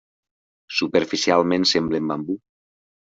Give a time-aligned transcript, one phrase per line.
[0.77, 2.39] Superficialment semblen bambú.